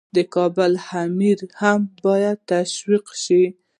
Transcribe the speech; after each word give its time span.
د 0.15 0.17
کابل 0.35 0.71
امیر 1.03 1.39
هم 1.61 1.79
باید 2.05 2.37
تشویق 2.51 3.05
شي. 3.23 3.43